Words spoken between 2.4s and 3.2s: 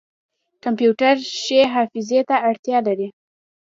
اړتیا لري.